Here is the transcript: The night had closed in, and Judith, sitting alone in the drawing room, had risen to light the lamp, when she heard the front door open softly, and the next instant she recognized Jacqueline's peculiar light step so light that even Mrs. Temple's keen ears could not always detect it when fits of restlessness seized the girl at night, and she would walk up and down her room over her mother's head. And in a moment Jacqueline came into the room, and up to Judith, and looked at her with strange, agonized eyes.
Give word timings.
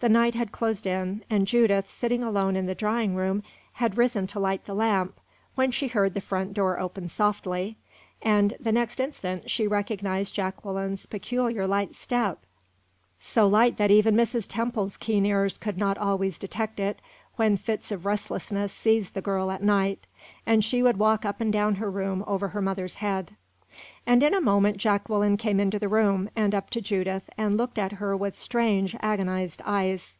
The 0.00 0.08
night 0.10 0.34
had 0.34 0.52
closed 0.52 0.86
in, 0.86 1.24
and 1.30 1.46
Judith, 1.46 1.88
sitting 1.88 2.22
alone 2.22 2.56
in 2.56 2.66
the 2.66 2.74
drawing 2.74 3.14
room, 3.14 3.42
had 3.72 3.96
risen 3.96 4.26
to 4.26 4.38
light 4.38 4.66
the 4.66 4.74
lamp, 4.74 5.18
when 5.54 5.70
she 5.70 5.88
heard 5.88 6.12
the 6.12 6.20
front 6.20 6.52
door 6.52 6.78
open 6.78 7.08
softly, 7.08 7.78
and 8.20 8.54
the 8.60 8.70
next 8.70 9.00
instant 9.00 9.48
she 9.50 9.66
recognized 9.66 10.34
Jacqueline's 10.34 11.06
peculiar 11.06 11.66
light 11.66 11.94
step 11.94 12.40
so 13.18 13.46
light 13.48 13.78
that 13.78 13.90
even 13.90 14.14
Mrs. 14.14 14.44
Temple's 14.46 14.98
keen 14.98 15.24
ears 15.24 15.56
could 15.56 15.78
not 15.78 15.96
always 15.96 16.38
detect 16.38 16.78
it 16.78 17.00
when 17.36 17.56
fits 17.56 17.90
of 17.90 18.04
restlessness 18.04 18.74
seized 18.74 19.14
the 19.14 19.22
girl 19.22 19.50
at 19.50 19.62
night, 19.62 20.06
and 20.44 20.62
she 20.62 20.82
would 20.82 20.98
walk 20.98 21.24
up 21.24 21.40
and 21.40 21.50
down 21.50 21.76
her 21.76 21.90
room 21.90 22.22
over 22.26 22.48
her 22.48 22.60
mother's 22.60 22.96
head. 22.96 23.36
And 24.06 24.22
in 24.22 24.34
a 24.34 24.40
moment 24.40 24.76
Jacqueline 24.76 25.36
came 25.36 25.58
into 25.58 25.80
the 25.80 25.88
room, 25.88 26.30
and 26.36 26.54
up 26.54 26.70
to 26.70 26.80
Judith, 26.80 27.28
and 27.36 27.56
looked 27.56 27.78
at 27.78 27.92
her 27.92 28.16
with 28.16 28.38
strange, 28.38 28.94
agonized 29.00 29.62
eyes. 29.64 30.16